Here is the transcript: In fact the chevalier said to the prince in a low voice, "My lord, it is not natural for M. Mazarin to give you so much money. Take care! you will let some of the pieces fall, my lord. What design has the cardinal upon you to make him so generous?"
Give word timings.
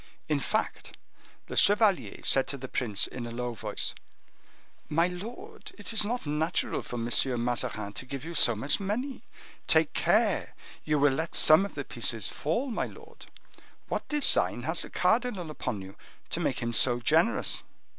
In 0.27 0.39
fact 0.39 0.97
the 1.45 1.55
chevalier 1.55 2.21
said 2.23 2.47
to 2.47 2.57
the 2.57 2.67
prince 2.67 3.05
in 3.05 3.27
a 3.27 3.31
low 3.31 3.53
voice, 3.53 3.93
"My 4.89 5.07
lord, 5.07 5.73
it 5.77 5.93
is 5.93 6.03
not 6.03 6.25
natural 6.25 6.81
for 6.81 6.95
M. 6.95 7.05
Mazarin 7.45 7.93
to 7.93 8.05
give 8.07 8.25
you 8.25 8.33
so 8.33 8.55
much 8.55 8.79
money. 8.79 9.21
Take 9.67 9.93
care! 9.93 10.55
you 10.83 10.97
will 10.97 11.13
let 11.13 11.35
some 11.35 11.67
of 11.67 11.75
the 11.75 11.85
pieces 11.85 12.27
fall, 12.29 12.71
my 12.71 12.87
lord. 12.87 13.27
What 13.89 14.07
design 14.07 14.63
has 14.63 14.81
the 14.81 14.89
cardinal 14.89 15.51
upon 15.51 15.83
you 15.83 15.95
to 16.31 16.39
make 16.39 16.63
him 16.63 16.73
so 16.73 16.99
generous?" 16.99 17.61